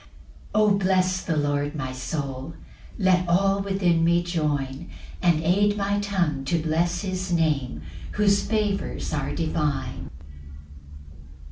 [0.53, 2.55] 1 O Bless the Lord, my soul;
[2.97, 4.89] Let all within me join,
[5.21, 7.83] And aid my tongue to bless his Name,
[8.13, 10.09] Whose favours are divine.